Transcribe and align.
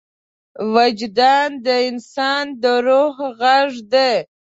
وجدان 0.75 1.49
د 1.65 1.67
انسان 1.89 2.45
د 2.61 2.63
روح 2.85 3.15
غږ 3.39 3.71
دی. 3.93 4.13